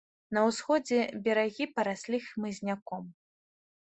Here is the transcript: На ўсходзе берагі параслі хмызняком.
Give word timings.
На 0.35 0.43
ўсходзе 0.45 0.97
берагі 1.27 1.67
параслі 1.75 2.19
хмызняком. 2.29 3.05